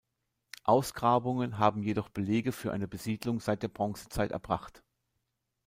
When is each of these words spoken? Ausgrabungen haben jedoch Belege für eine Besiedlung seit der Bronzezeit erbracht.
Ausgrabungen 0.63 1.59
haben 1.59 1.83
jedoch 1.83 2.09
Belege 2.09 2.53
für 2.53 2.71
eine 2.71 2.87
Besiedlung 2.87 3.39
seit 3.39 3.61
der 3.61 3.67
Bronzezeit 3.67 4.31
erbracht. 4.31 4.81